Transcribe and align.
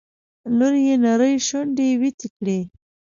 لور 0.57 0.73
يې 0.85 0.95
نرۍ 1.03 1.35
شونډې 1.47 1.87
ويتې 2.01 2.27
کړې. 2.37 2.59